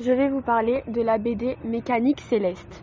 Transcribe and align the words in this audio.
je 0.00 0.10
vais 0.10 0.28
vous 0.28 0.40
parler 0.40 0.82
de 0.88 1.00
la 1.00 1.18
BD 1.18 1.56
Mécanique 1.62 2.20
céleste. 2.20 2.82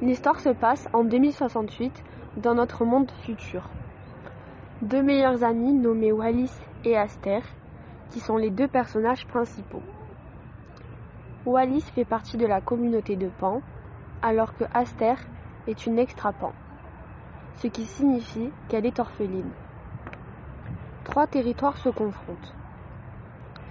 L'histoire 0.00 0.38
se 0.38 0.50
passe 0.50 0.88
en 0.92 1.02
2068 1.02 2.04
dans 2.36 2.54
notre 2.54 2.84
monde 2.84 3.10
futur. 3.22 3.68
Deux 4.82 5.02
meilleurs 5.02 5.42
amis 5.42 5.72
nommés 5.72 6.12
Wallis 6.12 6.52
et 6.84 6.96
Aster, 6.96 7.40
qui 8.10 8.20
sont 8.20 8.36
les 8.36 8.50
deux 8.50 8.68
personnages 8.68 9.26
principaux. 9.26 9.82
Wallis 11.46 11.80
fait 11.80 12.04
partie 12.04 12.36
de 12.36 12.46
la 12.46 12.60
communauté 12.60 13.16
de 13.16 13.28
Pan, 13.28 13.60
alors 14.22 14.54
que 14.56 14.64
Aster 14.72 15.14
est 15.66 15.84
une 15.84 15.98
extra-Pan, 15.98 16.52
ce 17.56 17.66
qui 17.66 17.86
signifie 17.86 18.50
qu'elle 18.68 18.86
est 18.86 19.00
orpheline. 19.00 19.50
Trois 21.02 21.26
territoires 21.26 21.78
se 21.78 21.88
confrontent. 21.88 22.54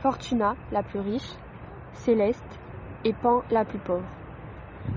Fortuna, 0.01 0.55
la 0.73 0.83
plus 0.83 0.99
riche, 0.99 1.37
Céleste 1.93 2.59
et 3.05 3.13
Pan 3.13 3.43
la 3.49 3.65
plus 3.65 3.79
pauvre. 3.79 4.03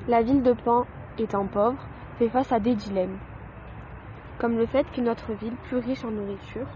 La 0.09 0.23
ville 0.23 0.43
de 0.43 0.53
Pan, 0.53 0.87
étant 1.19 1.47
pauvre, 1.47 1.79
fait 2.19 2.29
face 2.29 2.51
à 2.53 2.61
des 2.61 2.75
dilemmes, 2.75 3.19
comme 4.39 4.57
le 4.57 4.67
fait 4.67 4.85
qu'une 4.91 5.09
autre 5.09 5.33
ville 5.33 5.57
plus 5.69 5.79
riche 5.79 6.05
en 6.05 6.11
nourriture, 6.11 6.67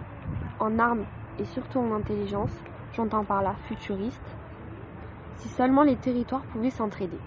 en 0.59 0.79
armes 0.79 1.05
et 1.39 1.45
surtout 1.45 1.79
en 1.79 1.93
intelligence, 1.93 2.53
j'entends 2.93 3.25
par 3.25 3.43
là 3.43 3.55
futuriste, 3.67 4.37
si 5.37 5.49
seulement 5.49 5.83
les 5.83 5.97
territoires 5.97 6.45
pouvaient 6.53 6.71
s'entraider. 6.71 7.19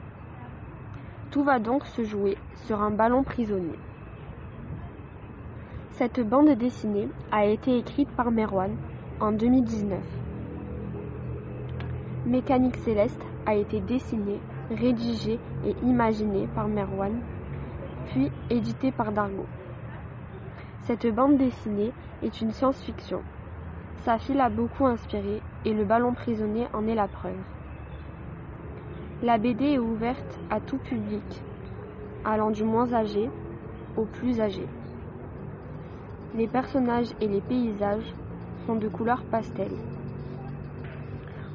Tout 1.32 1.44
va 1.44 1.60
donc 1.60 1.86
se 1.86 2.04
jouer 2.04 2.38
sur 2.66 2.82
un 2.82 2.92
ballon 2.92 3.24
prisonnier. 3.24 3.80
Cette 5.92 6.20
bande 6.20 6.50
dessinée 6.52 7.10
a 7.32 7.46
été 7.46 7.78
écrite 7.78 8.10
par 8.12 8.32
Merwan 8.32 8.76
en 9.20 9.32
2019. 9.32 10.23
Mécanique 12.26 12.78
céleste 12.78 13.22
a 13.46 13.54
été 13.54 13.82
dessinée, 13.82 14.40
rédigée 14.72 15.40
et 15.66 15.76
imaginée 15.84 16.48
par 16.56 16.70
Merwan, 16.70 17.20
puis 18.08 18.32
éditée 18.50 18.94
par 18.94 19.12
Dargo. 19.12 19.46
Cette 20.84 21.06
bande 21.14 21.38
dessinée 21.38 21.92
est 22.22 22.40
une 22.40 22.54
science-fiction. 22.54 23.22
Sa 24.06 24.20
fille 24.20 24.40
a 24.40 24.50
beaucoup 24.50 24.86
inspiré 24.86 25.42
et 25.66 25.74
le 25.74 25.84
ballon 25.84 26.14
prisonnier 26.14 26.68
en 26.72 26.88
est 26.88 26.96
la 26.96 27.10
preuve. 27.10 27.36
La 29.22 29.38
BD 29.38 29.74
est 29.74 29.80
ouverte 29.80 30.40
à 30.50 30.62
tout 30.62 30.78
public, 30.78 31.44
allant 32.24 32.52
du 32.52 32.64
moins 32.64 32.94
âgé 32.94 33.30
au 33.98 34.06
plus 34.06 34.40
âgé. 34.40 34.66
Les 36.36 36.48
personnages 36.48 37.14
et 37.20 37.28
les 37.28 37.42
paysages 37.42 38.14
sont 38.66 38.76
de 38.76 38.88
couleur 38.88 39.24
pastel. 39.24 39.72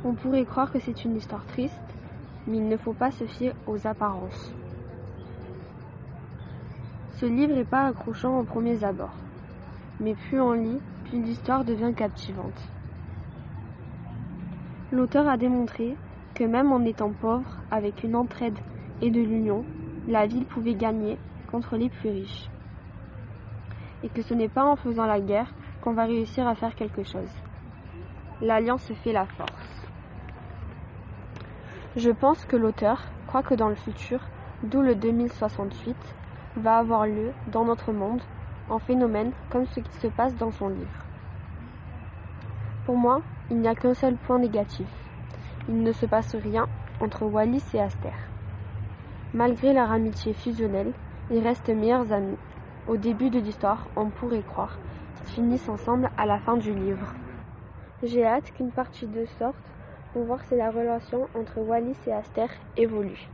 On 0.04 0.14
pourrait 0.14 0.44
croire 0.44 0.70
que 0.70 0.78
c'est 0.78 1.04
une 1.04 1.16
histoire 1.16 1.44
triste, 1.46 1.80
mais 2.46 2.58
il 2.58 2.68
ne 2.68 2.76
faut 2.76 2.92
pas 2.92 3.10
se 3.10 3.24
fier 3.24 3.52
aux 3.66 3.84
apparences. 3.86 4.54
Ce 7.12 7.26
livre 7.26 7.52
n'est 7.52 7.64
pas 7.64 7.86
accrochant 7.86 8.38
aux 8.38 8.44
premiers 8.44 8.84
abords, 8.84 9.16
mais 9.98 10.14
plus 10.14 10.40
on 10.40 10.52
lit, 10.52 10.78
plus 11.04 11.20
l'histoire 11.20 11.64
devient 11.64 11.92
captivante. 11.96 12.68
L'auteur 14.92 15.28
a 15.28 15.36
démontré 15.36 15.96
que 16.34 16.44
même 16.44 16.70
en 16.70 16.84
étant 16.84 17.10
pauvre, 17.10 17.58
avec 17.72 18.04
une 18.04 18.14
entraide 18.14 18.58
et 19.02 19.10
de 19.10 19.20
l'union, 19.20 19.64
la 20.06 20.26
ville 20.26 20.46
pouvait 20.46 20.74
gagner 20.74 21.18
contre 21.50 21.76
les 21.76 21.88
plus 21.88 22.10
riches. 22.10 22.48
Et 24.04 24.08
que 24.08 24.22
ce 24.22 24.32
n'est 24.32 24.48
pas 24.48 24.64
en 24.64 24.76
faisant 24.76 25.06
la 25.06 25.20
guerre 25.20 25.52
qu'on 25.80 25.92
va 25.92 26.04
réussir 26.04 26.46
à 26.46 26.54
faire 26.54 26.76
quelque 26.76 27.02
chose. 27.02 27.32
L'alliance 28.40 28.92
fait 29.02 29.12
la 29.12 29.26
force. 29.26 29.77
Je 31.96 32.10
pense 32.10 32.44
que 32.44 32.56
l'auteur 32.56 33.02
croit 33.26 33.42
que 33.42 33.54
dans 33.54 33.68
le 33.68 33.74
futur, 33.74 34.20
d'où 34.62 34.82
le 34.82 34.94
2068, 34.94 35.96
va 36.56 36.78
avoir 36.78 37.06
lieu 37.06 37.32
dans 37.50 37.64
notre 37.64 37.92
monde 37.92 38.20
en 38.68 38.78
phénomène 38.78 39.32
comme 39.50 39.66
ce 39.66 39.80
qui 39.80 39.92
se 39.98 40.08
passe 40.08 40.36
dans 40.36 40.50
son 40.50 40.68
livre. 40.68 41.04
Pour 42.84 42.96
moi, 42.96 43.22
il 43.50 43.58
n'y 43.58 43.68
a 43.68 43.74
qu'un 43.74 43.94
seul 43.94 44.16
point 44.16 44.38
négatif. 44.38 44.86
Il 45.68 45.82
ne 45.82 45.92
se 45.92 46.06
passe 46.06 46.34
rien 46.34 46.66
entre 47.00 47.24
Wallis 47.24 47.64
et 47.74 47.80
Aster. 47.80 48.12
Malgré 49.32 49.72
leur 49.72 49.90
amitié 49.90 50.34
fusionnelle, 50.34 50.92
ils 51.30 51.42
restent 51.42 51.68
meilleurs 51.68 52.12
amis. 52.12 52.38
Au 52.86 52.96
début 52.96 53.30
de 53.30 53.38
l'histoire, 53.38 53.86
on 53.96 54.10
pourrait 54.10 54.42
croire 54.42 54.78
qu'ils 55.16 55.34
finissent 55.34 55.68
ensemble 55.68 56.10
à 56.16 56.26
la 56.26 56.38
fin 56.38 56.56
du 56.56 56.72
livre. 56.72 57.14
J'ai 58.02 58.24
hâte 58.24 58.52
qu'une 58.52 58.70
partie 58.70 59.06
de 59.06 59.24
sorte 59.38 59.56
pour 60.12 60.24
voir 60.24 60.44
si 60.44 60.56
la 60.56 60.70
relation 60.70 61.30
entre 61.34 61.60
Wallis 61.60 61.98
et 62.06 62.12
Aster 62.12 62.46
évolue. 62.76 63.30